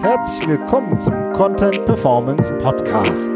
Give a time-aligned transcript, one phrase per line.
[0.00, 3.30] Herzlich willkommen zum Content Performance Podcast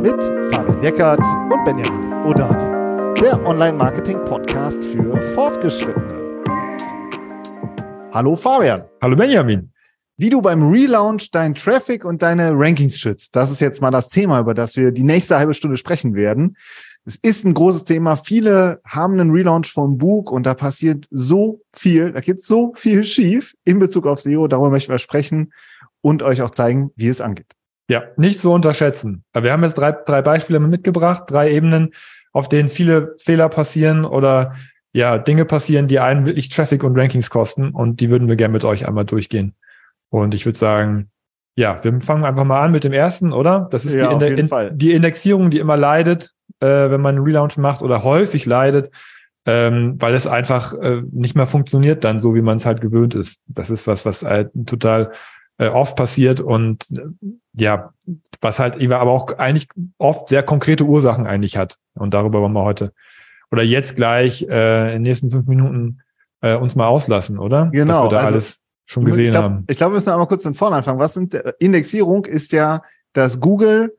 [0.00, 6.42] mit Fabian Eckert und Benjamin Odani, der Online-Marketing-Podcast für Fortgeschrittene.
[8.12, 8.84] Hallo Fabian.
[9.02, 9.72] Hallo Benjamin.
[10.16, 14.08] Wie du beim Relaunch deinen Traffic und deine Rankings schützt, das ist jetzt mal das
[14.08, 16.56] Thema, über das wir die nächste halbe Stunde sprechen werden.
[17.08, 18.16] Es ist ein großes Thema.
[18.16, 23.02] Viele haben einen Relaunch vom Buch und da passiert so viel, da geht so viel
[23.02, 24.46] schief in Bezug auf SEO.
[24.46, 25.54] Darüber möchten wir sprechen
[26.02, 27.46] und euch auch zeigen, wie es angeht.
[27.88, 29.24] Ja, nicht zu unterschätzen.
[29.32, 31.94] Wir haben jetzt drei, drei Beispiele mitgebracht, drei Ebenen,
[32.34, 34.54] auf denen viele Fehler passieren oder
[34.92, 38.52] ja, Dinge passieren, die einen wirklich Traffic und Rankings kosten und die würden wir gerne
[38.52, 39.54] mit euch einmal durchgehen.
[40.10, 41.08] Und ich würde sagen,
[41.56, 43.66] ja, wir fangen einfach mal an mit dem ersten, oder?
[43.70, 47.24] Das ist ja, die, Inde in, die, Indexierung, die immer leidet, äh, wenn man einen
[47.24, 48.90] Relaunch macht oder häufig leidet,
[49.46, 53.14] ähm, weil es einfach äh, nicht mehr funktioniert dann so, wie man es halt gewöhnt
[53.14, 53.40] ist.
[53.46, 55.12] Das ist was, was halt total
[55.58, 57.06] äh, oft passiert und äh,
[57.54, 57.92] ja,
[58.40, 61.78] was halt aber auch eigentlich oft sehr konkrete Ursachen eigentlich hat.
[61.94, 62.92] Und darüber wollen wir heute
[63.50, 66.00] oder jetzt gleich äh, in den nächsten fünf Minuten
[66.40, 67.70] äh, uns mal auslassen, oder?
[67.72, 67.92] Genau.
[67.94, 69.64] Dass wir da also, alles schon gesehen ich glaub, haben.
[69.68, 70.98] Ich glaube, wir müssen einmal kurz von vorne anfangen.
[70.98, 72.82] Was sind äh, Indexierung ist ja,
[73.12, 73.96] dass Google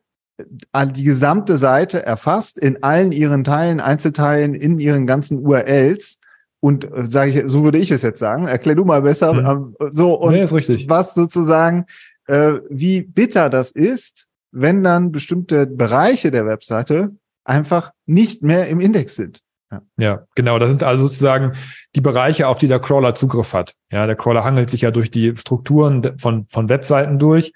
[0.86, 6.20] die gesamte Seite erfasst in allen ihren Teilen, Einzelteilen, in ihren ganzen URLs
[6.60, 8.48] und äh, sage ich, so würde ich es jetzt sagen.
[8.48, 9.34] Erklär du mal besser.
[9.34, 9.76] Mhm.
[9.92, 10.44] So und nee,
[10.88, 11.86] was sozusagen,
[12.28, 17.12] äh, wie bitter das ist, wenn dann bestimmte Bereiche der Webseite
[17.44, 19.42] einfach nicht mehr im Index sind.
[19.72, 19.82] Ja.
[19.98, 20.58] ja, genau.
[20.58, 21.54] Das sind also sozusagen
[21.96, 23.76] die Bereiche, auf die der Crawler Zugriff hat.
[23.92, 27.54] Ja, der Crawler hangelt sich ja durch die Strukturen von, von Webseiten durch.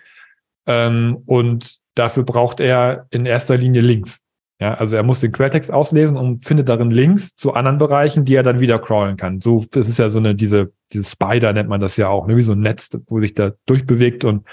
[0.67, 4.21] Ähm, und dafür braucht er in erster Linie Links.
[4.59, 8.35] Ja, also er muss den Quelltext auslesen und findet darin Links zu anderen Bereichen, die
[8.35, 9.41] er dann wieder crawlen kann.
[9.41, 12.37] So, das ist ja so eine, diese, diese Spider nennt man das ja auch, ne?
[12.37, 14.23] wie so ein Netz, wo sich da durchbewegt.
[14.23, 14.45] Und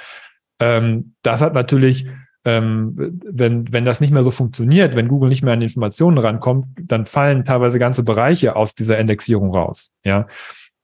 [0.58, 2.06] ähm, das hat natürlich,
[2.44, 6.66] ähm, wenn, wenn das nicht mehr so funktioniert, wenn Google nicht mehr an Informationen rankommt,
[6.82, 9.92] dann fallen teilweise ganze Bereiche aus dieser Indexierung raus.
[10.02, 10.26] Ja,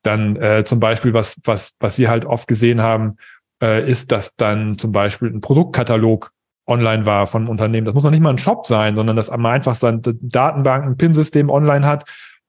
[0.03, 3.17] dann äh, zum Beispiel, was, was, was wir halt oft gesehen haben,
[3.61, 6.31] äh, ist, dass dann zum Beispiel ein Produktkatalog
[6.67, 7.85] online war von Unternehmen.
[7.85, 10.97] Das muss noch nicht mal ein Shop sein, sondern dass man einfach sein Datenbank, ein
[10.97, 12.05] PIM-System online hat.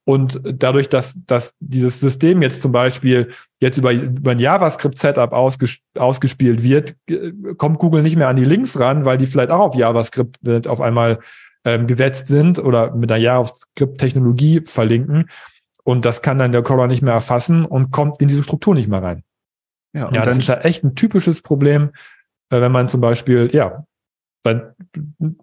[0.06, 5.80] Und dadurch, dass, dass dieses System jetzt zum Beispiel jetzt über, über ein JavaScript-Setup ausges
[5.98, 6.96] ausgespielt wird,
[7.58, 10.80] kommt Google nicht mehr an die Links ran, weil die vielleicht auch auf JavaScript auf
[10.80, 11.20] einmal
[11.66, 15.30] ähm, gesetzt sind oder mit einer JavaScript-Technologie verlinken.
[15.84, 18.88] Und das kann dann der Crawler nicht mehr erfassen und kommt in diese Struktur nicht
[18.88, 19.24] mehr rein.
[19.94, 21.92] Ja, ja das ist ja echt ein typisches Problem,
[22.50, 23.86] äh, wenn man zum Beispiel, ja,
[24.44, 24.76] seine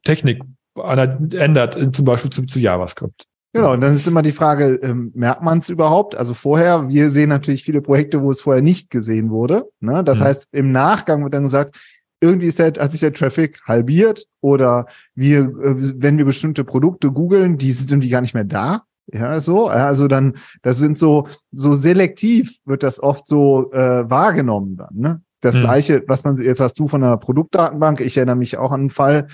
[0.03, 0.43] Technik
[0.77, 3.27] ändert, zum Beispiel zu, zu JavaScript.
[3.55, 6.17] Genau, und dann ist immer die Frage, ähm, merkt man es überhaupt?
[6.17, 9.69] Also vorher, wir sehen natürlich viele Projekte, wo es vorher nicht gesehen wurde.
[9.79, 10.03] Ne?
[10.03, 10.25] Das mhm.
[10.25, 11.77] heißt, im Nachgang wird dann gesagt,
[12.21, 17.13] irgendwie ist der, hat sich der Traffic halbiert oder wir, äh, wenn wir bestimmte Produkte
[17.13, 18.83] googeln, die sind irgendwie gar nicht mehr da.
[19.13, 24.79] Ja, so, also dann, das sind so, so selektiv wird das oft so äh, wahrgenommen
[24.79, 25.23] dann, ne?
[25.45, 25.61] Das mhm.
[25.61, 28.91] gleiche, was man, jetzt hast du von einer Produktdatenbank, ich erinnere mich auch an einen
[28.91, 29.27] Fall,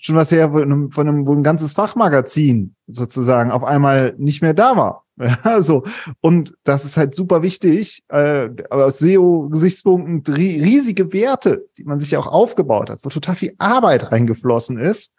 [0.00, 4.40] schon was her von einem, von einem, wo ein ganzes Fachmagazin sozusagen auf einmal nicht
[4.40, 5.04] mehr da war.
[5.44, 5.82] Ja, so.
[6.20, 12.28] Und das ist halt super wichtig, äh, aus SEO-Gesichtspunkten riesige Werte, die man sich auch
[12.28, 15.12] aufgebaut hat, wo total viel Arbeit reingeflossen ist,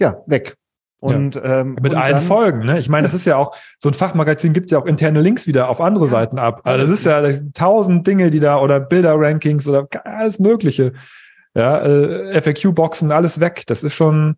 [0.00, 0.56] ja, weg.
[1.04, 1.60] Und, ja.
[1.60, 2.78] ähm, mit und allen dann, Folgen, ne?
[2.78, 5.68] Ich meine, das ist ja auch, so ein Fachmagazin gibt ja auch interne Links wieder
[5.68, 6.08] auf andere.
[6.08, 6.62] Seiten ab.
[6.64, 10.92] Also das ist ja das tausend Dinge, die da, oder Bilder-Rankings oder alles Mögliche.
[11.54, 13.64] Ja, äh, FAQ-Boxen, alles weg.
[13.66, 14.36] Das ist schon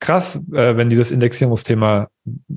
[0.00, 2.08] krass, äh, wenn dieses Indexierungsthema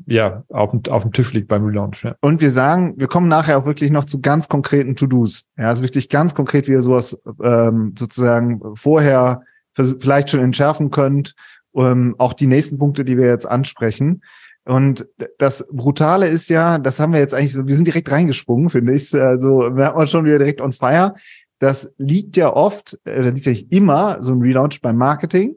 [0.05, 2.03] ja auf, auf dem Tisch liegt beim Relaunch.
[2.03, 2.15] Ja.
[2.21, 5.45] Und wir sagen, wir kommen nachher auch wirklich noch zu ganz konkreten To-Dos.
[5.57, 9.41] Ja, also wirklich ganz konkret, wie ihr sowas ähm, sozusagen vorher
[9.75, 11.35] vielleicht schon entschärfen könnt
[11.75, 14.21] ähm, auch die nächsten Punkte, die wir jetzt ansprechen.
[14.65, 18.69] Und das Brutale ist ja, das haben wir jetzt eigentlich so, wir sind direkt reingesprungen,
[18.69, 19.13] finde ich.
[19.13, 21.13] Also wir haben schon wieder direkt on fire.
[21.59, 25.55] Das liegt ja oft, äh, liegt ja nicht immer so ein Relaunch beim Marketing,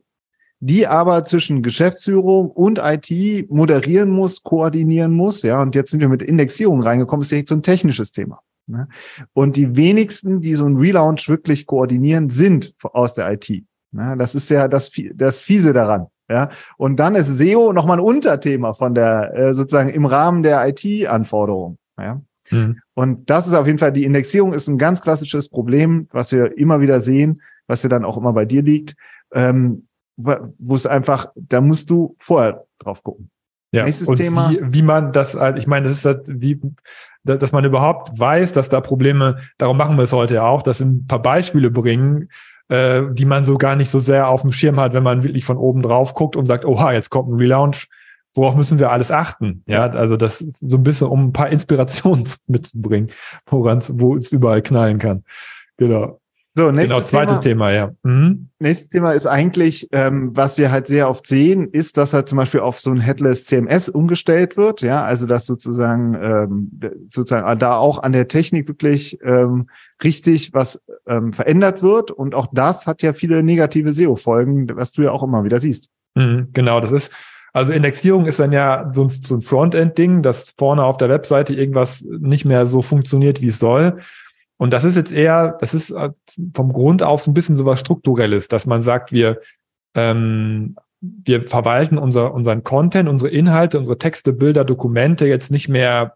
[0.61, 5.43] die aber zwischen Geschäftsführung und IT moderieren muss, koordinieren muss.
[5.43, 8.41] Ja, und jetzt sind wir mit Indexierung reingekommen, ist direkt so ein technisches Thema.
[8.67, 8.89] Ne?
[9.33, 13.49] Und die wenigsten, die so ein Relaunch wirklich koordinieren, sind aus der IT.
[13.93, 16.09] Ja, das ist ja das, das Fiese daran.
[16.31, 20.67] Ja, und dann ist SEO nochmal ein Unterthema von der, äh, sozusagen im Rahmen der
[20.69, 21.79] IT-Anforderungen.
[21.99, 22.21] Ja.
[22.51, 22.81] Mhm.
[22.95, 26.57] Und das ist auf jeden Fall, die Indexierung ist ein ganz klassisches Problem, was wir
[26.59, 28.95] immer wieder sehen, was ja dann auch immer bei dir liegt,
[29.33, 29.87] ähm,
[30.17, 33.31] wo es einfach, da musst du vorher drauf gucken.
[33.73, 34.51] Ja, Nächstes und Thema.
[34.51, 36.59] Wie, wie man das, halt, ich meine, das ist halt wie,
[37.23, 40.81] dass man überhaupt weiß, dass da Probleme, darum machen wir es heute ja auch, dass
[40.81, 42.31] wir ein paar Beispiele bringen,
[42.69, 45.45] äh, die man so gar nicht so sehr auf dem Schirm hat, wenn man wirklich
[45.45, 47.89] von oben drauf guckt und sagt, oha, jetzt kommt ein Relaunch,
[48.35, 49.63] worauf müssen wir alles achten?
[49.67, 53.11] Ja, also das so ein bisschen, um ein paar Inspirationen mitzubringen,
[53.47, 55.25] woran wo es überall knallen kann.
[55.77, 56.21] Genau.
[56.59, 57.91] So, nächstes genau, zweite Thema, Thema ja.
[58.03, 58.49] Mhm.
[58.59, 62.37] Nächstes Thema ist eigentlich, ähm, was wir halt sehr oft sehen, ist, dass halt zum
[62.37, 67.77] Beispiel auf so ein Headless CMS umgestellt wird, ja, also dass sozusagen ähm, sozusagen da
[67.77, 69.69] auch an der Technik wirklich ähm,
[70.03, 75.03] richtig was ähm, verändert wird und auch das hat ja viele negative SEO-Folgen, was du
[75.03, 75.91] ja auch immer wieder siehst.
[76.17, 77.13] Mhm, genau, das ist
[77.53, 81.55] also Indexierung ist dann ja so ein, so ein Frontend-Ding, dass vorne auf der Webseite
[81.55, 84.01] irgendwas nicht mehr so funktioniert, wie es soll.
[84.59, 86.11] Und das ist jetzt eher, das ist äh,
[86.55, 89.41] vom Grund auf ein bisschen sowas Strukturelles, dass man sagt, wir,
[89.95, 96.15] ähm, wir verwalten unser, unseren Content, unsere Inhalte, unsere Texte, Bilder, Dokumente jetzt nicht mehr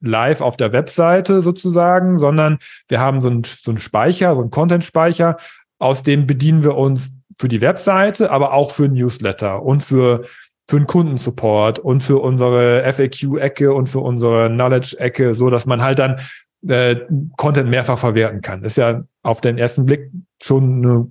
[0.00, 2.58] live auf der Webseite sozusagen, sondern
[2.88, 5.36] wir haben so einen, so einen Speicher, so einen Content-Speicher,
[5.78, 10.24] aus dem bedienen wir uns für die Webseite, aber auch für Newsletter und für
[10.66, 15.98] für den Kundensupport und für unsere FAQ-Ecke und für unsere Knowledge-Ecke, so dass man halt
[15.98, 16.20] dann
[16.68, 16.96] äh,
[17.36, 18.64] Content mehrfach verwerten kann.
[18.64, 20.10] ist ja auf den ersten Blick
[20.42, 21.10] schon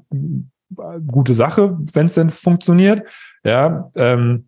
[0.75, 3.03] eine gute Sache, wenn es denn funktioniert.
[3.43, 4.47] Ja, ähm,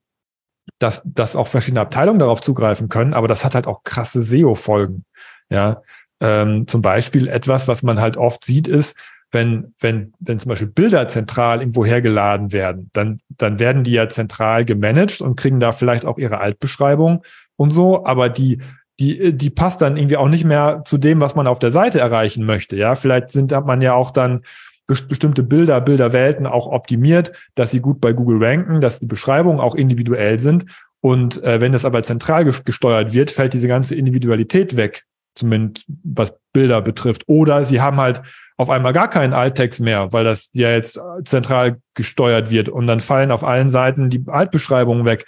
[0.80, 5.06] dass, dass auch verschiedene Abteilungen darauf zugreifen können, aber das hat halt auch krasse SEO-Folgen.
[5.50, 5.82] Ja,
[6.22, 8.96] ähm, zum Beispiel etwas, was man halt oft sieht, ist,
[9.32, 14.08] wenn, wenn, wenn zum Beispiel Bilder zentral irgendwo hergeladen werden, dann, dann werden die ja
[14.08, 17.24] zentral gemanagt und kriegen da vielleicht auch ihre Altbeschreibung
[17.58, 18.62] und so, aber die
[19.00, 22.00] die, die passt dann irgendwie auch nicht mehr zu dem, was man auf der Seite
[22.00, 22.76] erreichen möchte.
[22.76, 24.42] Ja, vielleicht sind, hat man ja auch dann
[24.88, 29.76] bestimmte Bilder, Bilderwelten auch optimiert, dass sie gut bei Google ranken, dass die Beschreibungen auch
[29.76, 30.66] individuell sind.
[31.02, 35.04] Und äh, wenn das aber zentral gesteuert wird, fällt diese ganze Individualität weg,
[35.36, 37.24] zumindest was Bilder betrifft.
[37.28, 38.22] Oder sie haben halt
[38.58, 42.70] auf einmal gar keinen Alttext mehr, weil das ja jetzt zentral gesteuert wird.
[42.70, 45.26] Und dann fallen auf allen Seiten die Altbeschreibungen weg.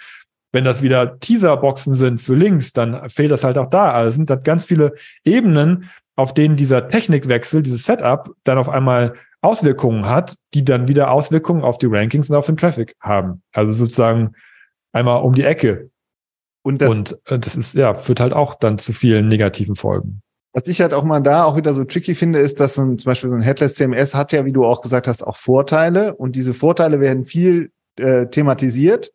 [0.52, 3.90] Wenn das wieder Teaserboxen sind für Links, dann fehlt das halt auch da.
[3.92, 8.68] Also es sind halt ganz viele Ebenen, auf denen dieser Technikwechsel, dieses Setup dann auf
[8.68, 13.42] einmal Auswirkungen hat, die dann wieder Auswirkungen auf die Rankings und auf den Traffic haben.
[13.52, 14.32] Also sozusagen
[14.92, 15.90] einmal um die Ecke.
[16.62, 20.22] Und das, und äh, das ist, ja, führt halt auch dann zu vielen negativen Folgen.
[20.52, 22.98] Was ich halt auch mal da auch wieder so tricky finde, ist, dass so ein,
[22.98, 26.16] zum Beispiel so ein Headless CMS hat ja, wie du auch gesagt hast, auch Vorteile.
[26.16, 29.12] Und diese Vorteile werden viel äh, thematisiert.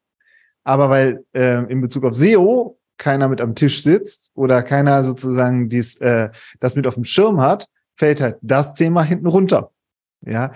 [0.63, 5.69] Aber weil äh, in Bezug auf SEO keiner mit am Tisch sitzt oder keiner sozusagen
[5.69, 6.30] dies, äh,
[6.60, 9.71] das mit auf dem Schirm hat, fällt halt das Thema hinten runter.
[10.21, 10.51] Ja.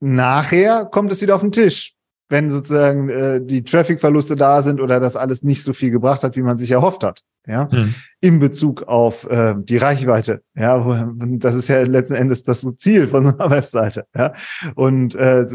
[0.00, 1.94] Nachher kommt es wieder auf den Tisch,
[2.28, 6.36] wenn sozusagen äh, die Traffic-Verluste da sind oder das alles nicht so viel gebracht hat,
[6.36, 7.22] wie man sich erhofft hat.
[7.46, 7.94] Ja, hm.
[8.20, 10.42] in Bezug auf äh, die Reichweite.
[10.54, 14.04] Ja, das ist ja letzten Endes das Ziel von so einer Webseite.
[14.14, 14.34] Ja,
[14.74, 15.46] und äh,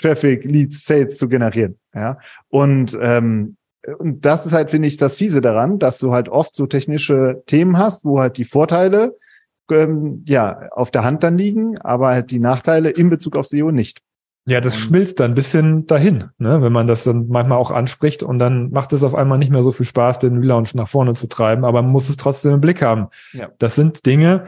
[0.00, 1.78] Traffic, Leads, Sales zu generieren.
[1.94, 2.18] Ja,
[2.48, 3.56] und ähm,
[3.98, 7.42] und das ist halt, finde ich, das Fiese daran, dass du halt oft so technische
[7.46, 9.16] Themen hast, wo halt die Vorteile
[9.70, 13.70] ähm, ja auf der Hand dann liegen, aber halt die Nachteile in Bezug auf SEO
[13.72, 14.00] nicht.
[14.44, 16.60] Ja, das schmilzt dann ein bisschen dahin, ne?
[16.62, 19.62] wenn man das dann manchmal auch anspricht und dann macht es auf einmal nicht mehr
[19.62, 22.60] so viel Spaß, den Relaunch nach vorne zu treiben, aber man muss es trotzdem im
[22.60, 23.06] Blick haben.
[23.32, 23.50] Ja.
[23.58, 24.46] Das sind Dinge,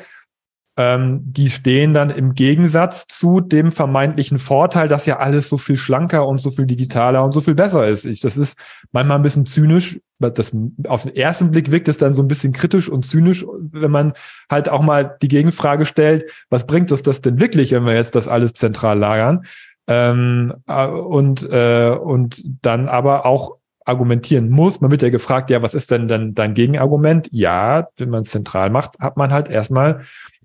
[0.77, 5.77] ähm, die stehen dann im Gegensatz zu dem vermeintlichen Vorteil, dass ja alles so viel
[5.77, 8.05] schlanker und so viel digitaler und so viel besser ist.
[8.05, 8.59] Ich, das ist
[8.91, 10.01] manchmal ein bisschen zynisch.
[10.19, 10.53] Das,
[10.89, 14.15] auf den ersten Blick wirkt es dann so ein bisschen kritisch und zynisch, wenn man
[14.51, 18.15] halt auch mal die Gegenfrage stellt, was bringt uns das denn wirklich, wenn wir jetzt
[18.15, 19.45] das alles zentral lagern?
[19.87, 24.81] Ähm, äh, und, äh, und dann aber auch argumentieren muss.
[24.81, 27.29] Man wird ja gefragt, ja, was ist denn dann dein Gegenargument?
[27.33, 30.05] Ja, wenn man es zentral macht, hat man halt erstmal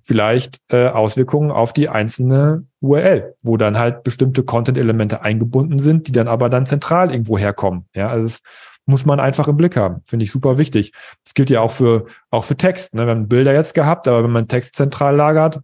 [0.10, 6.12] vielleicht äh, Auswirkungen auf die einzelne URL, wo dann halt bestimmte Content-Elemente eingebunden sind, die
[6.12, 7.86] dann aber dann zentral irgendwo herkommen.
[7.94, 8.42] Ja, also das
[8.88, 10.02] muss man einfach im Blick haben.
[10.06, 10.94] Finde ich super wichtig.
[11.24, 12.96] Das gilt ja auch für, auch für Text.
[12.96, 13.06] Ne?
[13.06, 15.60] Wir haben Bilder jetzt gehabt, aber wenn man Text zentral lagert,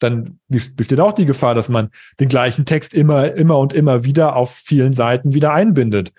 [0.00, 4.34] dann besteht auch die Gefahr, dass man den gleichen Text immer, immer und immer wieder
[4.34, 6.12] auf vielen Seiten wieder einbindet.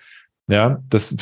[0.48, 1.16] Ja, das,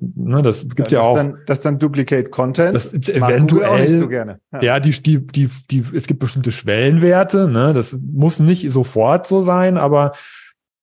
[0.00, 1.16] ne, das gibt ja, ja auch.
[1.16, 2.76] Dann, das dann Duplicate Content.
[2.76, 3.88] Das eventuell.
[3.88, 4.38] So gerne.
[4.52, 9.26] Ja, ja die, die, die, die, es gibt bestimmte Schwellenwerte, ne, das muss nicht sofort
[9.26, 10.12] so sein, aber,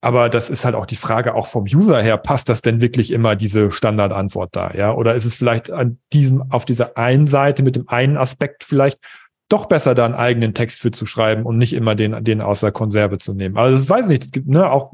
[0.01, 3.11] aber das ist halt auch die Frage auch vom User her, passt das denn wirklich
[3.11, 4.93] immer diese Standardantwort da, ja?
[4.93, 8.99] Oder ist es vielleicht an diesem, auf dieser einen Seite mit dem einen Aspekt vielleicht
[9.47, 12.61] doch besser da einen eigenen Text für zu schreiben und nicht immer den, den aus
[12.61, 13.57] der Konserve zu nehmen.
[13.57, 14.91] Also das weiß ich nicht, ne, auch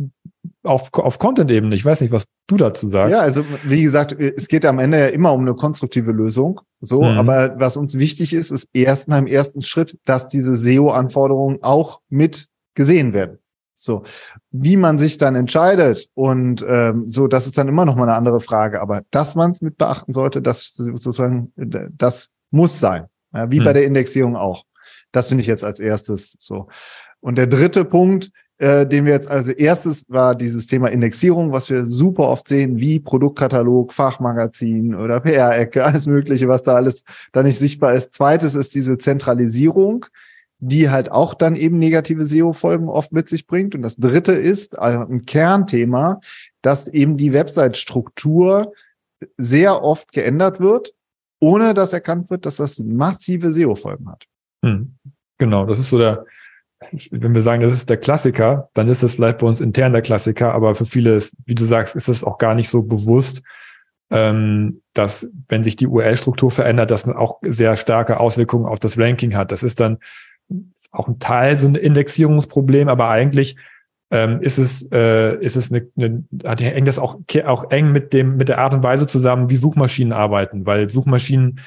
[0.64, 1.76] auf, auf Content-Ebene.
[1.76, 3.14] Ich weiß nicht, was du dazu sagst.
[3.14, 6.62] Ja, also wie gesagt, es geht am Ende ja immer um eine konstruktive Lösung.
[6.82, 7.18] So, mhm.
[7.18, 12.48] aber was uns wichtig ist, ist erstmal im ersten Schritt, dass diese SEO-Anforderungen auch mit
[12.76, 13.40] gesehen werden.
[13.76, 14.04] So,
[14.52, 18.14] wie man sich dann entscheidet und ähm, so, das ist dann immer noch mal eine
[18.14, 18.80] andere Frage.
[18.80, 23.64] Aber dass man es mit beachten sollte, das sozusagen, das muss sein, ja, wie hm.
[23.64, 24.66] bei der Indexierung auch.
[25.12, 26.68] Das finde ich jetzt als erstes so.
[27.22, 28.32] Und der dritte Punkt,
[28.62, 32.80] äh, den wir jetzt also erstes war dieses Thema Indexierung, was wir super oft sehen,
[32.80, 38.14] wie Produktkatalog, Fachmagazin oder PR-Ecke, alles Mögliche, was da alles da nicht sichtbar ist.
[38.14, 40.06] Zweites ist diese Zentralisierung
[40.64, 43.74] die halt auch dann eben negative SEO-Folgen oft mit sich bringt.
[43.74, 46.22] Und das dritte ist also ein Kernthema,
[46.62, 48.72] dass eben die Website-Struktur
[49.38, 50.94] sehr oft geändert wird,
[51.40, 54.26] ohne dass erkannt wird, dass das massive SEO-Folgen hat.
[54.64, 54.94] Hm.
[55.40, 56.28] Genau, das ist so der,
[57.12, 60.02] wenn wir sagen, das ist der Klassiker, dann ist das vielleicht bei uns intern der
[60.02, 63.44] Klassiker, aber für viele, ist, wie du sagst, ist das auch gar nicht so bewusst,
[64.10, 69.36] ähm, dass wenn sich die URL-Struktur verändert, das auch sehr starke Auswirkungen auf das Ranking
[69.36, 69.52] hat.
[69.52, 70.00] Das ist dann
[70.92, 73.56] auch ein Teil so ein Indexierungsproblem, aber eigentlich
[74.10, 78.36] ähm, ist es äh, ist es eine, eine hängt das auch auch eng mit dem
[78.36, 81.62] mit der Art und Weise zusammen, wie Suchmaschinen arbeiten, weil Suchmaschinen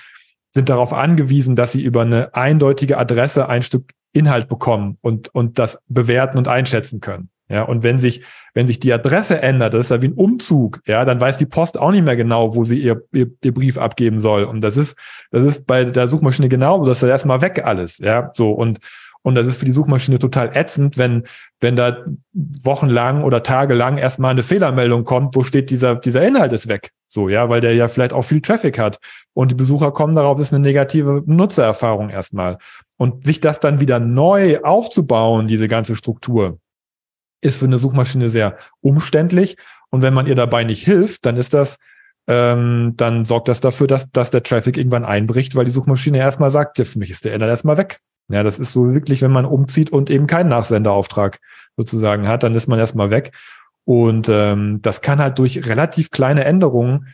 [0.53, 5.59] sind darauf angewiesen, dass sie über eine eindeutige Adresse ein Stück Inhalt bekommen und und
[5.59, 7.29] das bewerten und einschätzen können.
[7.51, 8.23] Ja, und wenn sich,
[8.55, 11.45] wenn sich die Adresse ändert, das ist ja wie ein Umzug, ja, dann weiß die
[11.45, 14.45] Post auch nicht mehr genau, wo sie ihr, ihr, ihr Brief abgeben soll.
[14.45, 14.97] Und das ist,
[15.31, 18.51] das ist bei der Suchmaschine genau, das ist erstmal weg alles, ja, so.
[18.53, 18.79] Und,
[19.25, 21.25] und das ist für die Suchmaschine total ätzend, wenn,
[21.59, 22.05] wenn da
[22.35, 26.91] wochenlang oder tagelang erstmal eine Fehlermeldung kommt, wo steht, dieser, dieser Inhalt ist weg.
[27.07, 28.99] So, ja, weil der ja vielleicht auch viel Traffic hat.
[29.33, 32.59] Und die Besucher kommen darauf, ist eine negative Nutzererfahrung erstmal.
[32.99, 36.59] Und sich das dann wieder neu aufzubauen, diese ganze Struktur,
[37.41, 39.57] ist für eine Suchmaschine sehr umständlich.
[39.89, 41.79] Und wenn man ihr dabei nicht hilft, dann ist das,
[42.27, 46.51] ähm, dann sorgt das dafür, dass, dass der Traffic irgendwann einbricht, weil die Suchmaschine erstmal
[46.51, 48.01] sagt, ja, für mich ist der Inhalt erstmal weg.
[48.29, 51.41] Ja, das ist so wirklich, wenn man umzieht und eben keinen Nachsenderauftrag
[51.77, 53.33] sozusagen hat, dann ist man erstmal weg.
[53.85, 57.09] Und ähm, das kann halt durch relativ kleine Änderungen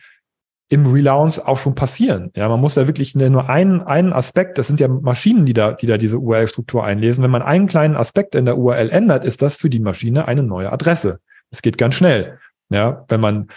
[0.69, 2.31] im Relaunch auch schon passieren.
[2.33, 5.73] Ja, man muss da wirklich nur einen, einen Aspekt, das sind ja Maschinen, die da,
[5.73, 7.23] die da diese URL-Struktur einlesen.
[7.25, 10.43] Wenn man einen kleinen Aspekt in der URL ändert, ist das für die Maschine eine
[10.43, 11.19] neue Adresse.
[11.49, 12.39] Das geht ganz schnell.
[12.69, 13.49] Ja, wenn man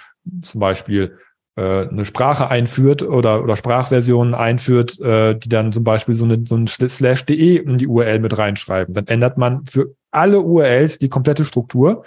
[0.43, 1.19] zum Beispiel
[1.63, 6.57] eine Sprache einführt oder, oder Sprachversionen einführt, äh, die dann zum Beispiel so, eine, so
[6.57, 11.09] ein slash de in die URL mit reinschreiben, dann ändert man für alle URLs die
[11.09, 12.05] komplette Struktur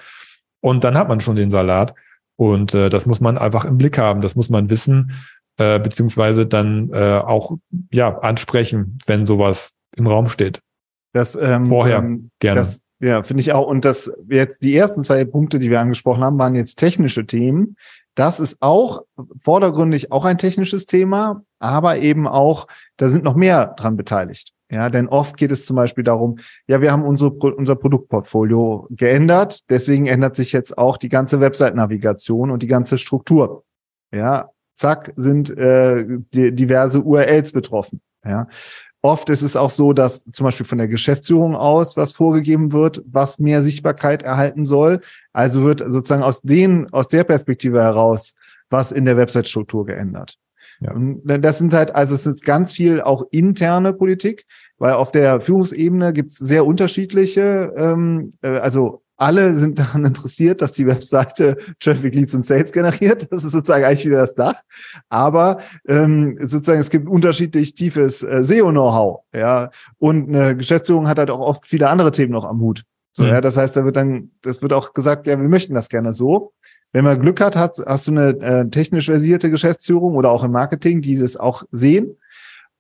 [0.60, 1.94] und dann hat man schon den Salat.
[2.36, 5.14] Und äh, das muss man einfach im Blick haben, das muss man wissen,
[5.58, 7.58] äh, beziehungsweise dann äh, auch
[7.92, 10.62] ja ansprechen, wenn sowas im Raum steht.
[11.14, 12.60] Das ähm, vorher ähm, gerne.
[12.60, 13.68] Das, ja, finde ich auch.
[13.68, 17.76] Und das jetzt die ersten zwei Punkte, die wir angesprochen haben, waren jetzt technische Themen.
[18.18, 19.04] Das ist auch
[19.44, 24.54] vordergründig auch ein technisches Thema, aber eben auch, da sind noch mehr dran beteiligt.
[24.72, 29.70] Ja, denn oft geht es zum Beispiel darum, ja, wir haben unsere, unser Produktportfolio geändert,
[29.70, 33.64] deswegen ändert sich jetzt auch die ganze Website-Navigation und die ganze Struktur.
[34.12, 38.02] Ja, zack, sind äh, die, diverse URLs betroffen.
[38.26, 38.48] Ja,
[39.08, 43.02] oft ist es auch so, dass zum Beispiel von der Geschäftsführung aus was vorgegeben wird,
[43.06, 45.00] was mehr Sichtbarkeit erhalten soll.
[45.32, 48.36] Also wird sozusagen aus den, aus der Perspektive heraus
[48.70, 50.38] was in der Website-Struktur geändert.
[50.82, 50.92] Ja.
[50.92, 54.46] Und das sind halt, also es ist ganz viel auch interne Politik,
[54.78, 60.62] weil auf der Führungsebene gibt es sehr unterschiedliche, ähm, äh, also alle sind daran interessiert,
[60.62, 63.28] dass die Webseite Traffic Leads und Sales generiert.
[63.32, 64.62] Das ist sozusagen eigentlich wieder das Dach.
[65.10, 65.58] Aber
[65.88, 69.22] ähm, sozusagen es gibt unterschiedlich tiefes äh, SEO-Know-how.
[69.34, 72.84] Ja, und eine Geschäftsführung hat halt auch oft viele andere Themen noch am Hut.
[73.14, 73.30] So, mhm.
[73.30, 76.14] ja, das heißt, da wird dann, das wird auch gesagt, ja, wir möchten das gerne
[76.14, 76.54] so.
[76.94, 80.52] Wenn man Glück hat, hast, hast du eine äh, technisch versierte Geschäftsführung oder auch im
[80.52, 82.18] Marketing, die es auch sehen.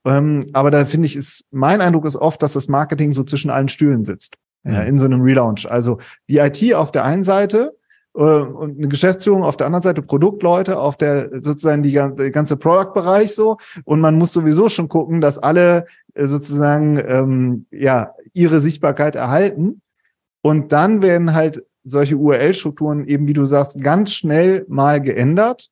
[0.05, 3.49] Ähm, aber da finde ich, ist mein Eindruck ist oft, dass das Marketing so zwischen
[3.49, 4.73] allen Stühlen sitzt mhm.
[4.73, 5.69] ja, in so einem Relaunch.
[5.69, 5.99] Also
[6.29, 7.75] die IT auf der einen Seite
[8.15, 12.57] äh, und eine Geschäftsführung auf der anderen Seite, Produktleute auf der sozusagen die, die ganze
[12.57, 13.57] Product-Bereich so.
[13.85, 19.81] Und man muss sowieso schon gucken, dass alle äh, sozusagen ähm, ja ihre Sichtbarkeit erhalten.
[20.41, 25.69] Und dann werden halt solche URL-Strukturen eben, wie du sagst, ganz schnell mal geändert,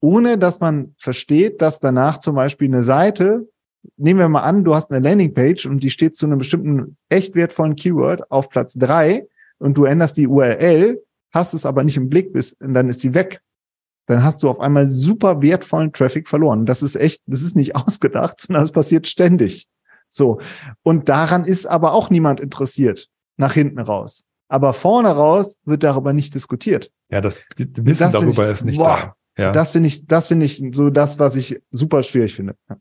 [0.00, 3.48] ohne dass man versteht, dass danach zum Beispiel eine Seite,
[3.96, 7.34] nehmen wir mal an, du hast eine Landingpage und die steht zu einem bestimmten echt
[7.34, 9.26] wertvollen Keyword auf Platz drei
[9.58, 11.02] und du änderst die URL,
[11.32, 13.40] hast es aber nicht im Blick bis, und dann ist die weg.
[14.06, 16.64] Dann hast du auf einmal super wertvollen Traffic verloren.
[16.64, 19.66] Das ist echt, das ist nicht ausgedacht, sondern das passiert ständig.
[20.08, 20.38] So.
[20.82, 24.24] Und daran ist aber auch niemand interessiert nach hinten raus.
[24.48, 26.90] aber vorne raus wird darüber nicht diskutiert.
[27.10, 29.42] Ja, das Wissen das darüber ich, ist nicht boah, da.
[29.42, 29.52] Ja.
[29.52, 32.56] Das finde ich, das finde ich so das, was ich super schwierig finde.
[32.68, 32.76] Ja.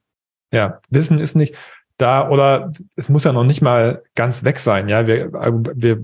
[0.52, 1.56] Ja, Wissen ist nicht
[1.98, 4.90] da oder es muss ja noch nicht mal ganz weg sein.
[4.90, 6.04] Ja, wir, wir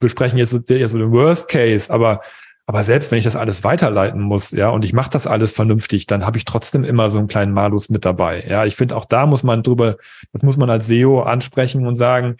[0.00, 2.20] besprechen jetzt so, jetzt so den Worst Case, aber
[2.66, 6.06] aber selbst wenn ich das alles weiterleiten muss, ja, und ich mache das alles vernünftig,
[6.06, 8.44] dann habe ich trotzdem immer so einen kleinen Malus mit dabei.
[8.46, 9.96] Ja, ich finde auch da muss man drüber,
[10.34, 12.36] das muss man als SEO ansprechen und sagen,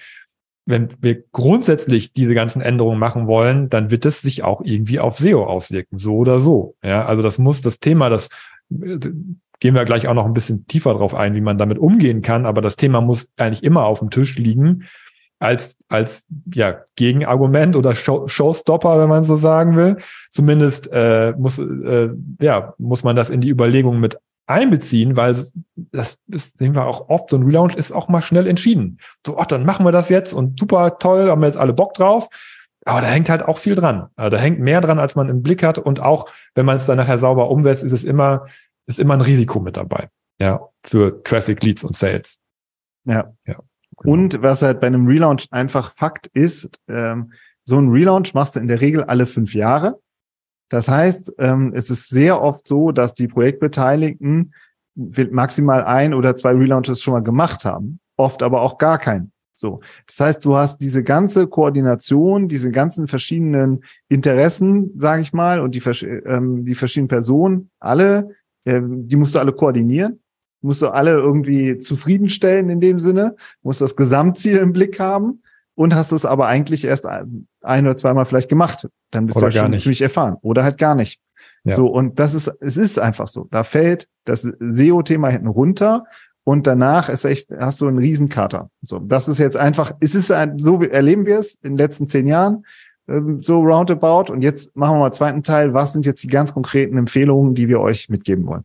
[0.67, 5.17] wenn wir grundsätzlich diese ganzen Änderungen machen wollen, dann wird es sich auch irgendwie auf
[5.17, 6.77] SEO auswirken, so oder so.
[6.85, 8.29] Ja, also das muss das Thema, das
[9.61, 12.47] gehen wir gleich auch noch ein bisschen tiefer drauf ein, wie man damit umgehen kann,
[12.47, 14.85] aber das Thema muss eigentlich immer auf dem Tisch liegen
[15.41, 19.99] als, als ja, Gegenargument oder Show, Showstopper, wenn man so sagen will.
[20.31, 22.11] Zumindest äh, muss, äh,
[22.41, 25.37] ja, muss man das in die Überlegungen mit einbeziehen, weil
[25.77, 28.99] das ist, sehen wir auch oft, so ein Relaunch ist auch mal schnell entschieden.
[29.25, 31.95] So, ach, dann machen wir das jetzt und super toll, haben wir jetzt alle Bock
[31.95, 32.29] drauf.
[32.85, 34.07] Aber da hängt halt auch viel dran.
[34.17, 35.79] Also da hängt mehr dran, als man im Blick hat.
[35.79, 38.47] Und auch, wenn man es dann nachher sauber umsetzt, ist es immer,
[38.89, 40.09] ist immer ein Risiko mit dabei.
[40.41, 42.41] Ja, für Traffic, Leads und Sales.
[43.05, 43.33] Ja.
[43.47, 43.61] ja.
[43.99, 44.13] Genau.
[44.13, 47.33] Und was halt bei einem Relaunch einfach Fakt ist, ähm,
[47.65, 50.01] so ein Relaunch machst du in der Regel alle fünf Jahre.
[50.71, 54.55] Das heißt, ähm, es ist sehr oft so, dass die Projektbeteiligten
[55.31, 59.33] maximal ein oder zwei Relaunches schon mal gemacht haben, oft aber auch gar keinen.
[59.55, 65.61] So, das heißt, du hast diese ganze Koordination, diese ganzen verschiedenen Interessen, sage ich mal,
[65.61, 65.83] und die,
[66.27, 68.37] ähm, die verschiedenen Personen, alle,
[68.81, 70.21] die musst du alle koordinieren
[70.61, 75.43] musst du alle irgendwie zufriedenstellen in dem Sinne, musst das Gesamtziel im Blick haben
[75.75, 78.89] und hast es aber eigentlich erst ein, oder zweimal vielleicht gemacht.
[79.11, 79.83] Dann bist oder du schon nicht.
[79.83, 80.37] ziemlich erfahren.
[80.43, 81.21] Oder halt gar nicht.
[81.65, 81.77] Ja.
[81.77, 83.47] So, und das ist, es ist einfach so.
[83.51, 86.05] Da fällt das SEO-Thema hinten runter
[86.45, 88.71] und danach ist echt, hast du einen Riesenkater.
[88.83, 92.09] So, das ist jetzt einfach, es ist ein, so erleben wir es in den letzten
[92.09, 92.67] zehn Jahren, ähm,
[93.41, 94.33] so roundabout.
[94.33, 95.75] Und jetzt machen wir mal zweiten Teil.
[95.75, 98.65] Was sind jetzt die ganz konkreten Empfehlungen, die wir euch mitgeben wollen?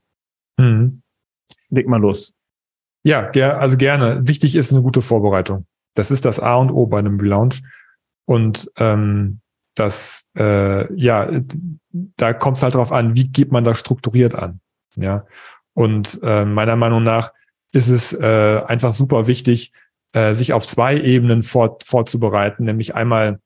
[0.57, 1.03] Mhm
[1.73, 2.33] leg mal los.
[3.03, 4.25] Ja, also gerne.
[4.27, 5.65] Wichtig ist eine gute Vorbereitung.
[5.95, 7.61] Das ist das A und O bei einem Relaunch.
[8.25, 9.41] Und ähm,
[9.75, 11.29] das, äh, ja,
[11.91, 14.61] da kommt es halt drauf an, wie geht man das strukturiert an.
[14.95, 15.25] Ja.
[15.73, 17.33] Und äh, meiner Meinung nach
[17.73, 19.73] ist es äh, einfach super wichtig,
[20.13, 23.39] äh, sich auf zwei Ebenen vor, vorzubereiten, nämlich einmal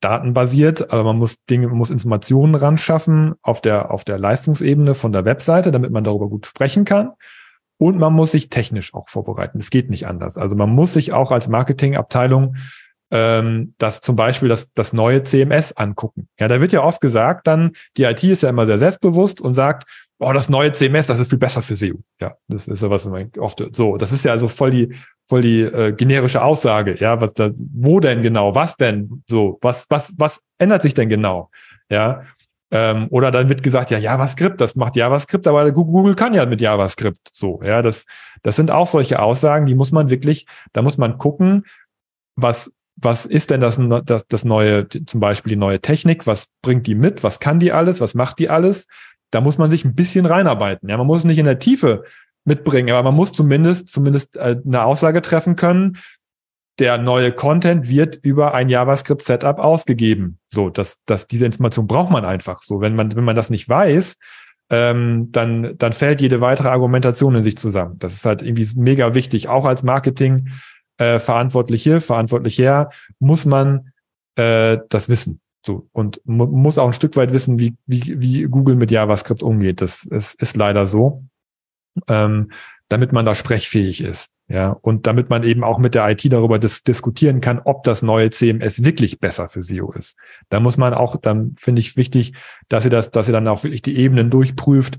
[0.00, 4.94] datenbasiert, also man muss Dinge, man muss Informationen ran schaffen auf der, auf der Leistungsebene
[4.94, 7.12] von der Webseite, damit man darüber gut sprechen kann.
[7.76, 9.58] Und man muss sich technisch auch vorbereiten.
[9.58, 10.36] Es geht nicht anders.
[10.36, 12.56] Also man muss sich auch als Marketingabteilung
[13.10, 16.28] ähm, das zum Beispiel das, das neue CMS angucken.
[16.38, 19.54] Ja, da wird ja oft gesagt, dann, die IT ist ja immer sehr selbstbewusst und
[19.54, 22.00] sagt, oh, das neue CMS, das ist viel besser für SEO.
[22.20, 23.96] Ja, das ist ja was man oft so.
[23.96, 24.94] Das ist ja also voll die,
[25.30, 26.96] voll die äh, generische Aussage.
[26.98, 28.54] Ja, was da, wo denn genau?
[28.54, 29.22] Was denn?
[29.28, 31.50] So, was, was, was ändert sich denn genau?
[31.88, 32.22] Ja.
[32.72, 36.60] Ähm, oder dann wird gesagt, ja, JavaScript, das macht JavaScript, aber Google kann ja mit
[36.60, 37.60] JavaScript so.
[37.64, 38.06] Ja, das,
[38.42, 41.64] das sind auch solche Aussagen, die muss man wirklich, da muss man gucken,
[42.36, 46.86] was was ist denn das, das, das neue, zum Beispiel die neue Technik, was bringt
[46.86, 48.88] die mit, was kann die alles, was macht die alles?
[49.30, 50.86] Da muss man sich ein bisschen reinarbeiten.
[50.90, 52.04] Ja, man muss nicht in der Tiefe
[52.44, 55.98] mitbringen, aber man muss zumindest, zumindest äh, eine Aussage treffen können.
[56.78, 60.38] Der neue Content wird über ein JavaScript-Setup ausgegeben.
[60.46, 62.62] So, dass, dass diese Information braucht man einfach.
[62.62, 64.16] So, wenn man, wenn man das nicht weiß,
[64.70, 67.96] ähm, dann, dann fällt jede weitere Argumentation in sich zusammen.
[67.98, 70.48] Das ist halt irgendwie mega wichtig, auch als Marketing
[70.96, 73.92] äh, Verantwortliche, Verantwortlicher, muss man
[74.36, 75.40] äh, das wissen.
[75.64, 79.42] So, und mu muss auch ein Stück weit wissen, wie, wie, wie Google mit JavaScript
[79.42, 79.80] umgeht.
[79.80, 81.24] Das ist, ist leider so.
[82.08, 82.50] Ähm,
[82.90, 84.32] damit man da sprechfähig ist.
[84.48, 88.02] Ja, und damit man eben auch mit der IT darüber dis diskutieren kann, ob das
[88.02, 90.18] neue CMS wirklich besser für SEO ist.
[90.48, 92.32] Da muss man auch, dann finde ich wichtig,
[92.68, 94.98] dass ihr das, dass ihr dann auch wirklich die Ebenen durchprüft,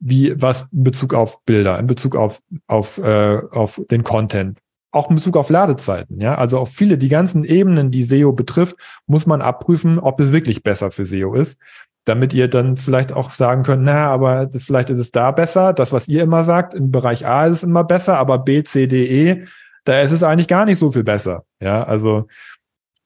[0.00, 4.58] wie was in Bezug auf Bilder, in Bezug auf auf äh, auf den Content,
[4.90, 8.76] auch in Bezug auf Ladezeiten, ja, also auf viele, die ganzen Ebenen, die SEO betrifft,
[9.06, 11.60] muss man abprüfen, ob es wirklich besser für SEO ist,
[12.08, 15.92] damit ihr dann vielleicht auch sagen könnt, na, aber vielleicht ist es da besser, das,
[15.92, 19.06] was ihr immer sagt, im Bereich A ist es immer besser, aber B, C, D,
[19.06, 19.46] E,
[19.84, 22.26] da ist es eigentlich gar nicht so viel besser, ja, also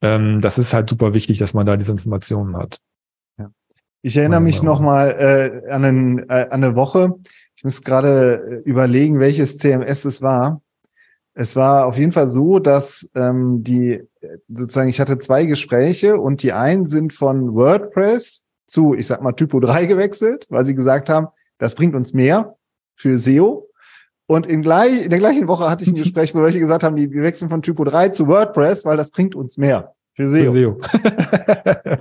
[0.01, 2.79] ähm, das ist halt super wichtig, dass man da diese Informationen hat.
[3.39, 3.51] Ja.
[4.03, 7.15] Ich erinnere mich nochmal äh, an, einen, äh, an eine Woche,
[7.57, 10.63] ich muss gerade äh, überlegen, welches CMS es war.
[11.35, 14.03] Es war auf jeden Fall so, dass ähm, die
[14.49, 19.33] sozusagen, ich hatte zwei Gespräche und die einen sind von WordPress zu, ich sag mal,
[19.33, 22.57] Typo 3 gewechselt, weil sie gesagt haben, das bringt uns mehr
[22.97, 23.69] für SEO.
[24.27, 26.97] Und in, gleich, in der gleichen Woche hatte ich ein Gespräch, wo welche gesagt haben,
[26.97, 29.95] die, wir wechseln von Typo 3 zu WordPress, weil das bringt uns mehr.
[30.15, 30.53] Für SEO.
[30.53, 30.81] Für SEO.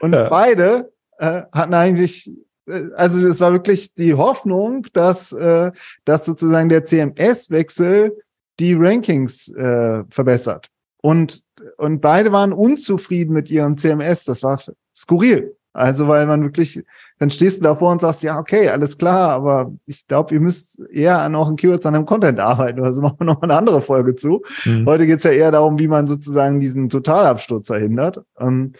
[0.00, 0.28] und ja.
[0.28, 2.30] beide äh, hatten eigentlich,
[2.66, 5.72] äh, also es war wirklich die Hoffnung, dass, äh,
[6.04, 8.16] dass sozusagen der CMS-Wechsel
[8.60, 10.68] die Rankings äh, verbessert.
[11.00, 11.42] Und,
[11.76, 14.24] und beide waren unzufrieden mit ihrem CMS.
[14.24, 14.60] Das war
[14.96, 15.56] skurril.
[15.72, 16.82] Also, weil man wirklich,
[17.18, 20.80] dann stehst du davor und sagst, ja, okay, alles klar, aber ich glaube, ihr müsst
[20.90, 22.82] eher an auch ein Keywords an einem Content arbeiten.
[22.82, 24.42] Also machen wir noch mal eine andere Folge zu.
[24.64, 24.86] Mhm.
[24.86, 28.22] Heute geht's ja eher darum, wie man sozusagen diesen Totalabsturz verhindert.
[28.40, 28.72] Ähm,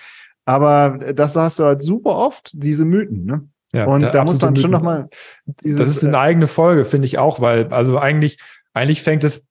[0.44, 3.48] aber das hast du halt super oft, diese Mythen, ne?
[3.72, 5.10] Ja, und da muss man schon nochmal
[5.62, 5.78] dieses.
[5.78, 8.38] Das ist eine eigene Folge, finde ich auch, weil, also eigentlich,
[8.72, 9.44] eigentlich fängt es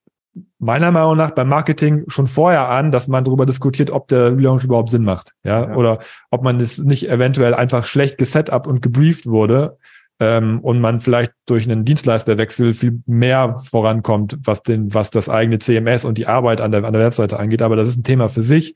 [0.60, 4.64] meiner Meinung nach beim Marketing schon vorher an, dass man darüber diskutiert, ob der Relaunch
[4.64, 5.76] überhaupt Sinn macht, ja, ja.
[5.76, 6.00] oder
[6.32, 9.78] ob man es nicht eventuell einfach schlecht gesetup und gebrieft wurde
[10.20, 15.60] ähm, und man vielleicht durch einen Dienstleisterwechsel viel mehr vorankommt, was den, was das eigene
[15.60, 17.62] CMS und die Arbeit an der an der Webseite angeht.
[17.62, 18.76] Aber das ist ein Thema für sich.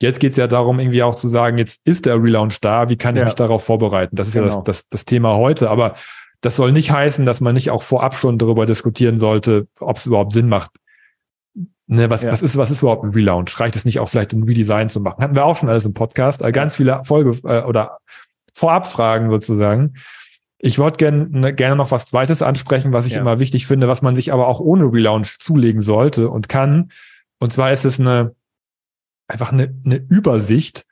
[0.00, 2.96] Jetzt geht es ja darum, irgendwie auch zu sagen, jetzt ist der Relaunch da, wie
[2.96, 3.24] kann ich ja.
[3.24, 4.14] mich darauf vorbereiten?
[4.14, 4.46] Das ist genau.
[4.46, 5.70] ja das, das, das Thema heute.
[5.70, 5.96] Aber
[6.40, 10.06] das soll nicht heißen, dass man nicht auch vorab schon darüber diskutieren sollte, ob es
[10.06, 10.70] überhaupt Sinn macht,
[11.90, 12.30] Ne, was, ja.
[12.30, 13.58] was, ist, was ist überhaupt ein Relaunch?
[13.58, 15.22] Reicht es nicht auch vielleicht ein Redesign zu machen?
[15.22, 17.98] Hatten wir auch schon alles im Podcast, äh, ganz viele Folge äh, oder
[18.52, 19.94] Vorabfragen sozusagen.
[20.58, 23.20] Ich wollte gerne ne, gerne noch was Zweites ansprechen, was ich ja.
[23.20, 26.90] immer wichtig finde, was man sich aber auch ohne Relaunch zulegen sollte und kann.
[27.38, 28.34] Und zwar ist es eine
[29.28, 30.84] einfach eine, eine Übersicht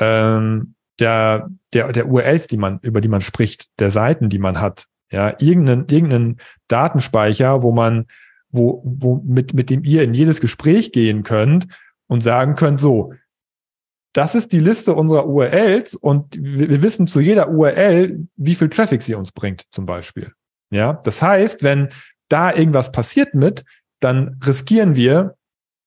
[0.00, 4.60] ähm, der, der, der URLs, die man, über die man spricht, der Seiten, die man
[4.60, 4.86] hat.
[5.10, 8.06] Ja, irgendeinen, irgendeinen Datenspeicher, wo man
[8.50, 11.66] wo, wo mit, mit dem ihr in jedes Gespräch gehen könnt
[12.06, 13.12] und sagen könnt, so,
[14.12, 19.02] das ist die Liste unserer URLs und wir, wissen zu jeder URL, wie viel Traffic
[19.02, 20.32] sie uns bringt, zum Beispiel.
[20.70, 21.90] Ja, das heißt, wenn
[22.28, 23.64] da irgendwas passiert mit,
[24.00, 25.36] dann riskieren wir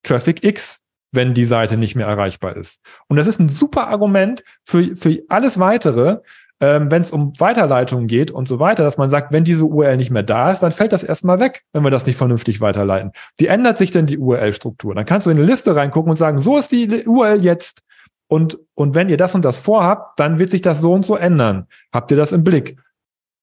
[0.04, 0.80] Traffic X,
[1.12, 2.82] wenn die Seite nicht mehr erreichbar ist.
[3.08, 6.19] Und das ist ein super Argument für, für alles weitere,
[6.63, 9.97] ähm, wenn es um Weiterleitungen geht und so weiter, dass man sagt, wenn diese URL
[9.97, 13.12] nicht mehr da ist, dann fällt das erstmal weg, wenn wir das nicht vernünftig weiterleiten.
[13.36, 14.95] Wie ändert sich denn die URL-Struktur?
[14.95, 17.84] Dann kannst du in eine Liste reingucken und sagen, so ist die URL jetzt.
[18.30, 21.17] Und, und wenn ihr das und das vorhabt, dann wird sich das so und so
[21.17, 21.67] ändern.
[21.91, 22.80] Habt ihr das im Blick?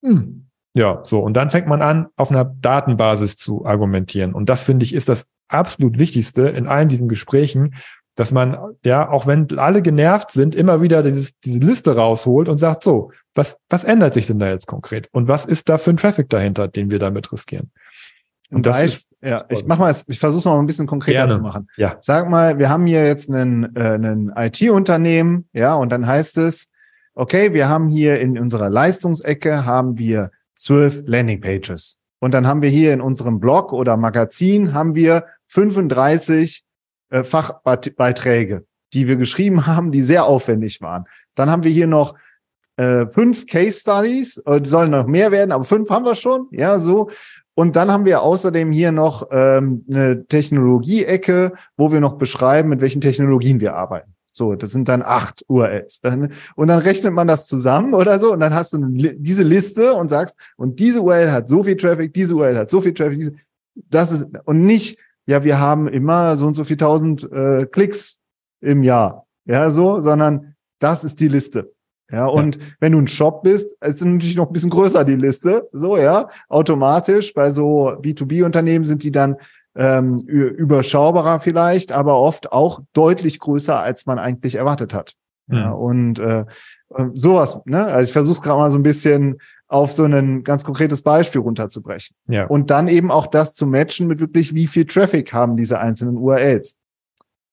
[0.02, 0.46] Hm.
[0.72, 1.20] Ja, so.
[1.20, 4.32] Und dann fängt man an, auf einer Datenbasis zu argumentieren.
[4.32, 7.74] Und das finde ich ist das absolut Wichtigste in allen diesen Gesprächen,
[8.20, 12.58] dass man, ja, auch wenn alle genervt sind, immer wieder dieses, diese Liste rausholt und
[12.58, 15.08] sagt, so, was, was ändert sich denn da jetzt konkret?
[15.12, 17.70] Und was ist da für ein Traffic dahinter, den wir damit riskieren?
[18.50, 21.32] Und das ist, ja, ich mach mal, ich versuche es noch ein bisschen konkreter gerne.
[21.32, 21.68] zu machen.
[21.78, 21.96] Ja.
[22.02, 26.68] Sag mal, wir haben hier jetzt einen, äh, einen IT-Unternehmen, ja, und dann heißt es,
[27.14, 32.00] okay, wir haben hier in unserer Leistungsecke haben wir zwölf Landingpages.
[32.18, 36.64] Und dann haben wir hier in unserem Blog oder Magazin haben wir 35
[37.10, 41.04] äh, Fachbeiträge, die wir geschrieben haben, die sehr aufwendig waren.
[41.34, 42.14] Dann haben wir hier noch
[42.76, 46.48] äh, fünf Case Studies, äh, die sollen noch mehr werden, aber fünf haben wir schon,
[46.50, 47.10] ja, so.
[47.54, 52.80] Und dann haben wir außerdem hier noch ähm, eine Technologie-Ecke, wo wir noch beschreiben, mit
[52.80, 54.14] welchen Technologien wir arbeiten.
[54.32, 56.00] So, das sind dann acht URLs.
[56.54, 60.08] Und dann rechnet man das zusammen oder so und dann hast du diese Liste und
[60.08, 63.32] sagst, und diese URL hat so viel Traffic, diese URL hat so viel Traffic, diese,
[63.74, 64.98] das ist, und nicht,
[65.30, 68.20] ja, wir haben immer so und so viel tausend äh, Klicks
[68.60, 69.26] im Jahr.
[69.44, 71.72] Ja, so, sondern das ist die Liste.
[72.10, 72.62] Ja, und ja.
[72.80, 75.68] wenn du ein Shop bist, ist natürlich noch ein bisschen größer die Liste.
[75.72, 77.32] So, ja, automatisch.
[77.32, 79.36] Bei so B2B-Unternehmen sind die dann
[79.76, 85.12] ähm, überschaubarer vielleicht, aber oft auch deutlich größer, als man eigentlich erwartet hat.
[85.46, 86.44] Ja, und äh,
[86.94, 87.84] äh sowas, ne?
[87.84, 89.38] Also ich versuche gerade mal so ein bisschen
[89.70, 92.16] auf so ein ganz konkretes Beispiel runterzubrechen.
[92.26, 92.46] Ja.
[92.46, 96.16] Und dann eben auch das zu matchen mit wirklich, wie viel Traffic haben diese einzelnen
[96.16, 96.76] URLs.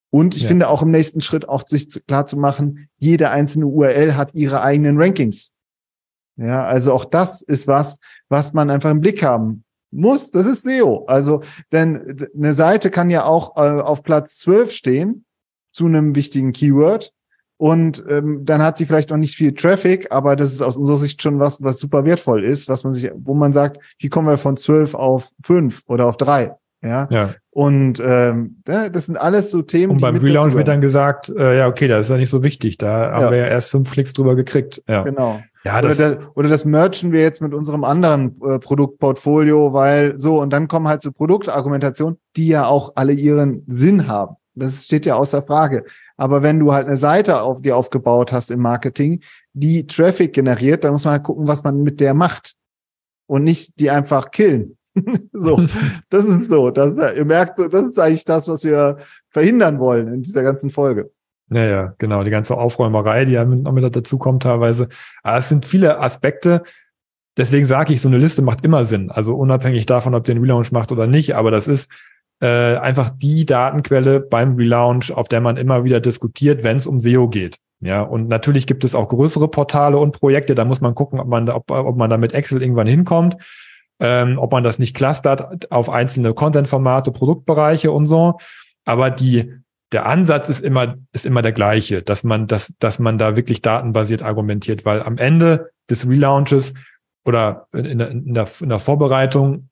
[0.09, 0.47] Und ich ja.
[0.47, 4.61] finde auch im nächsten Schritt auch sich klar zu machen, jede einzelne URL hat ihre
[4.61, 5.53] eigenen Rankings.
[6.37, 7.99] Ja, also auch das ist was,
[8.29, 10.31] was man einfach im Blick haben muss.
[10.31, 11.05] Das ist SEO.
[11.05, 15.25] Also, denn eine Seite kann ja auch äh, auf Platz 12 stehen
[15.71, 17.13] zu einem wichtigen Keyword
[17.57, 20.97] und ähm, dann hat sie vielleicht noch nicht viel Traffic, aber das ist aus unserer
[20.97, 24.27] Sicht schon was, was super wertvoll ist, was man sich, wo man sagt, wie kommen
[24.27, 26.53] wir von zwölf auf fünf oder auf drei?
[26.83, 27.07] Ja.
[27.09, 27.33] ja.
[27.49, 29.93] Und ähm, das sind alles so Themen.
[29.93, 32.77] Und beim Relaunch wird dann gesagt, äh, ja, okay, das ist ja nicht so wichtig.
[32.77, 34.83] Da haben wir ja erst fünf Klicks drüber gekriegt.
[34.87, 35.01] Ja.
[35.01, 35.39] Genau.
[35.63, 40.17] Ja, das oder, das, oder das merchen wir jetzt mit unserem anderen äh, Produktportfolio, weil
[40.17, 44.35] so, und dann kommen halt so Produktargumentationen, die ja auch alle ihren Sinn haben.
[44.53, 45.83] Das steht ja außer Frage.
[46.17, 49.21] Aber wenn du halt eine Seite auf dir aufgebaut hast im Marketing,
[49.53, 52.55] die Traffic generiert, dann muss man halt gucken, was man mit der macht.
[53.27, 54.77] Und nicht die einfach killen.
[55.33, 55.65] so,
[56.09, 56.71] das ist so.
[56.71, 58.97] Das, ihr merkt, das ist eigentlich das, was wir
[59.29, 61.11] verhindern wollen in dieser ganzen Folge.
[61.49, 62.23] Ja, ja, genau.
[62.23, 64.89] Die ganze Aufräumerei, die ja noch mit dazu kommt teilweise.
[65.23, 66.63] Aber es sind viele Aspekte.
[67.37, 69.11] Deswegen sage ich, so eine Liste macht immer Sinn.
[69.11, 71.35] Also unabhängig davon, ob der einen Relaunch macht oder nicht.
[71.35, 71.89] Aber das ist
[72.39, 76.99] äh, einfach die Datenquelle beim Relaunch, auf der man immer wieder diskutiert, wenn es um
[76.99, 77.57] SEO geht.
[77.79, 80.55] Ja, und natürlich gibt es auch größere Portale und Projekte.
[80.55, 83.37] Da muss man gucken, ob man, ob, ob man da mit Excel irgendwann hinkommt,
[83.99, 88.39] ähm, ob man das nicht clustert auf einzelne Content-Formate, Produktbereiche und so.
[88.85, 89.53] Aber die,
[89.91, 93.61] der Ansatz ist immer, ist immer der gleiche, dass man, dass, dass man da wirklich
[93.61, 96.73] datenbasiert argumentiert, weil am Ende des Relaunches
[97.25, 99.69] oder in der, in der, in der Vorbereitung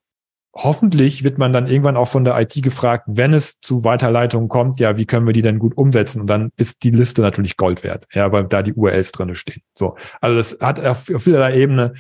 [0.56, 4.80] hoffentlich wird man dann irgendwann auch von der IT gefragt, wenn es zu Weiterleitungen kommt,
[4.80, 6.22] ja, wie können wir die denn gut umsetzen?
[6.22, 9.62] Und dann ist die Liste natürlich Gold wert, ja, weil da die URLs drinne stehen.
[9.74, 11.94] So, also das hat auf, auf vielerlei Ebene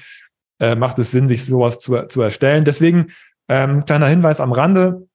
[0.59, 2.63] äh, macht es Sinn, sich sowas zu, zu erstellen.
[2.63, 3.07] Deswegen
[3.49, 5.05] ähm, kleiner Hinweis am Rande,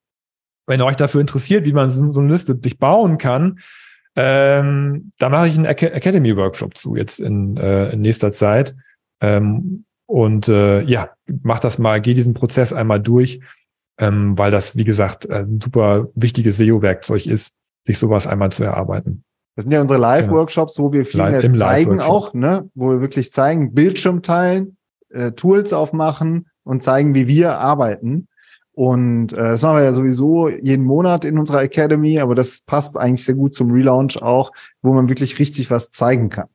[0.67, 3.61] wenn ihr euch dafür interessiert, wie man so, so eine Liste sich bauen kann,
[4.17, 8.75] ähm, da mache ich einen Academy Workshop zu jetzt in, äh, in nächster Zeit.
[9.23, 11.11] Ähm, und äh, ja,
[11.43, 13.41] mach das mal, geh diesen Prozess einmal durch,
[13.97, 17.55] ähm, weil das, wie gesagt, ein super wichtiges SEO-Werkzeug ist,
[17.87, 19.23] sich sowas einmal zu erarbeiten.
[19.55, 22.69] Das sind ja unsere Live-Workshops, wo wir viel mehr zeigen auch, ne?
[22.75, 24.77] wo wir wirklich zeigen, Bildschirm teilen,
[25.11, 28.27] äh, Tools aufmachen und zeigen, wie wir arbeiten.
[28.73, 32.99] Und äh, das machen wir ja sowieso jeden Monat in unserer Academy, aber das passt
[32.99, 34.51] eigentlich sehr gut zum Relaunch auch,
[34.83, 36.49] wo man wirklich richtig was zeigen kann.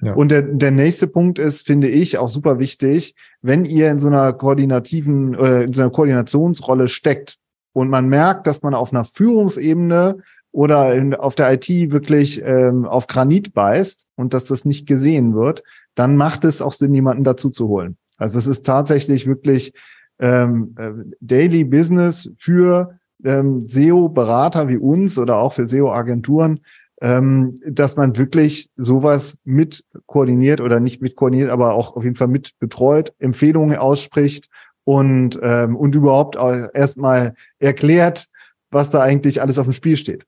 [0.00, 0.14] Ja.
[0.14, 4.08] Und der, der nächste Punkt ist, finde ich, auch super wichtig, wenn ihr in so
[4.08, 7.38] einer koordinativen, äh, in so einer Koordinationsrolle steckt
[7.72, 10.18] und man merkt, dass man auf einer Führungsebene
[10.52, 15.34] oder in, auf der IT wirklich ähm, auf Granit beißt und dass das nicht gesehen
[15.34, 15.62] wird,
[15.94, 17.96] dann macht es auch Sinn, jemanden dazu zu holen.
[18.16, 19.72] Also es ist tatsächlich wirklich
[20.18, 26.60] ähm, äh, Daily Business für ähm, SEO-Berater wie uns oder auch für SEO-Agenturen,
[27.00, 32.16] ähm, dass man wirklich sowas mit koordiniert oder nicht mit koordiniert, aber auch auf jeden
[32.16, 34.48] Fall mit betreut, Empfehlungen ausspricht
[34.84, 38.28] und, ähm, und überhaupt erstmal erklärt,
[38.70, 40.24] was da eigentlich alles auf dem Spiel steht.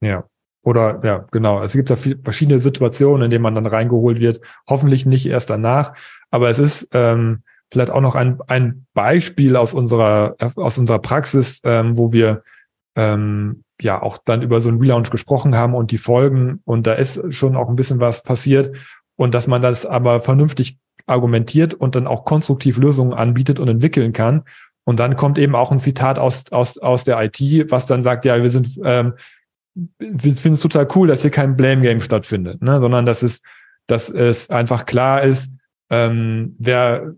[0.00, 0.24] Ja.
[0.64, 1.62] Oder ja, genau.
[1.62, 4.40] Es gibt da viele, verschiedene Situationen, in denen man dann reingeholt wird.
[4.68, 5.94] Hoffentlich nicht erst danach.
[6.30, 11.60] Aber es ist ähm, vielleicht auch noch ein, ein Beispiel aus unserer, aus unserer Praxis,
[11.64, 12.44] ähm, wo wir
[12.94, 16.94] ähm, ja auch dann über so einen Relaunch gesprochen haben und die Folgen und da
[16.94, 18.76] ist schon auch ein bisschen was passiert
[19.16, 24.12] und dass man das aber vernünftig argumentiert und dann auch konstruktiv Lösungen anbietet und entwickeln
[24.12, 24.44] kann.
[24.84, 27.40] Und dann kommt eben auch ein Zitat aus, aus, aus der IT,
[27.70, 29.14] was dann sagt, ja, wir sind, ähm,
[29.74, 32.80] wir finden es total cool, dass hier kein Blame Game stattfindet, ne?
[32.80, 33.42] sondern dass es,
[33.86, 35.52] dass es einfach klar ist,
[35.90, 37.14] ähm, wer,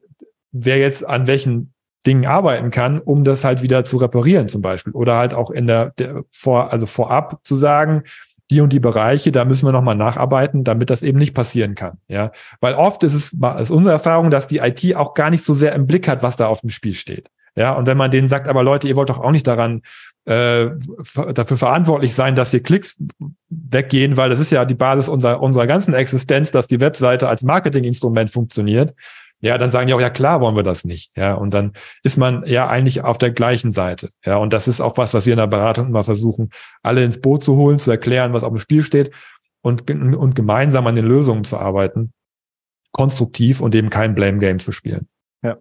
[0.52, 1.73] wer jetzt an welchen
[2.06, 4.92] Dingen arbeiten kann, um das halt wieder zu reparieren zum Beispiel.
[4.92, 8.02] Oder halt auch in der, der vor, also vorab zu sagen,
[8.50, 11.98] die und die Bereiche, da müssen wir nochmal nacharbeiten, damit das eben nicht passieren kann.
[12.08, 15.54] Ja, weil oft ist es ist unsere Erfahrung, dass die IT auch gar nicht so
[15.54, 17.30] sehr im Blick hat, was da auf dem Spiel steht.
[17.56, 19.82] Ja, und wenn man denen sagt, aber Leute, ihr wollt doch auch nicht daran
[20.24, 20.66] äh,
[21.32, 22.96] dafür verantwortlich sein, dass hier Klicks
[23.48, 27.44] weggehen, weil das ist ja die Basis unserer unserer ganzen Existenz, dass die Webseite als
[27.44, 28.94] Marketinginstrument funktioniert
[29.44, 31.14] ja, dann sagen die auch, ja klar wollen wir das nicht.
[31.18, 34.08] Ja, und dann ist man ja eigentlich auf der gleichen Seite.
[34.24, 36.48] Ja, und das ist auch was, was wir in der Beratung immer versuchen,
[36.82, 39.10] alle ins Boot zu holen, zu erklären, was auf dem Spiel steht
[39.60, 42.14] und, und gemeinsam an den Lösungen zu arbeiten.
[42.92, 45.08] Konstruktiv und eben kein Blame Game zu spielen.
[45.42, 45.58] Ja.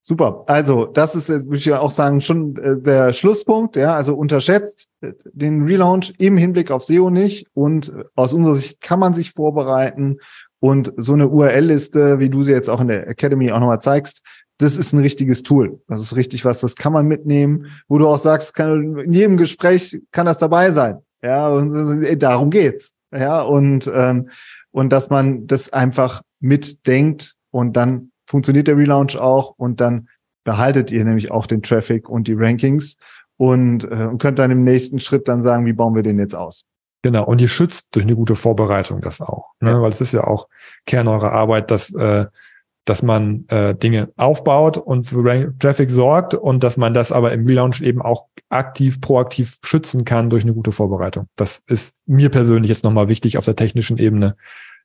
[0.00, 0.42] Super.
[0.48, 3.76] Also, das ist, würde ich ja auch sagen, schon äh, der Schlusspunkt.
[3.76, 7.46] Ja, also unterschätzt äh, den Relaunch im Hinblick auf SEO nicht.
[7.54, 10.18] Und äh, aus unserer Sicht kann man sich vorbereiten
[10.62, 14.22] und so eine URL-Liste, wie du sie jetzt auch in der Academy auch nochmal zeigst,
[14.58, 15.80] das ist ein richtiges Tool.
[15.88, 19.36] Das ist richtig was, das kann man mitnehmen, wo du auch sagst, kann, in jedem
[19.36, 20.98] Gespräch kann das dabei sein.
[21.20, 22.94] Ja, und darum geht's.
[23.12, 24.28] Ja, und, ähm,
[24.70, 30.08] und dass man das einfach mitdenkt und dann funktioniert der Relaunch auch und dann
[30.44, 32.98] behaltet ihr nämlich auch den Traffic und die Rankings
[33.36, 36.36] und, äh, und könnt dann im nächsten Schritt dann sagen, wie bauen wir den jetzt
[36.36, 36.66] aus.
[37.02, 39.50] Genau, und ihr schützt durch eine gute Vorbereitung das auch.
[39.60, 39.72] Ne?
[39.72, 39.82] Ja.
[39.82, 40.48] Weil es ist ja auch
[40.86, 42.26] Kern eurer Arbeit, dass, äh,
[42.84, 47.44] dass man äh, Dinge aufbaut und für Traffic sorgt und dass man das aber im
[47.44, 51.26] Relaunch eben auch aktiv, proaktiv schützen kann durch eine gute Vorbereitung.
[51.34, 54.36] Das ist mir persönlich jetzt nochmal wichtig auf der technischen Ebene,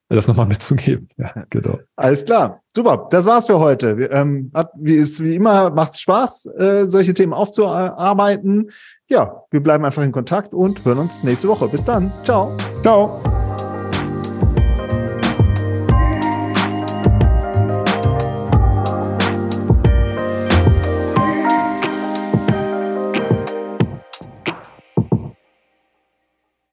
[0.10, 1.10] das nochmal mitzugeben.
[1.18, 1.80] Ja, genau.
[1.96, 2.64] Alles klar.
[2.76, 3.08] Super.
[3.12, 3.92] Das war's für heute.
[4.12, 8.72] Ähm, hat, wie ist, wie immer, macht Spaß, äh, solche Themen aufzuarbeiten
[9.08, 11.68] ja, wir bleiben einfach in Kontakt und hören uns nächste Woche.
[11.68, 12.12] Bis dann.
[12.24, 12.56] Ciao.
[12.82, 13.22] Ciao.